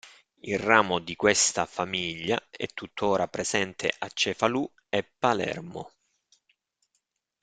[0.39, 5.91] Il ramo di questa famiglia è tuttora presente a Cefalù e Palermo.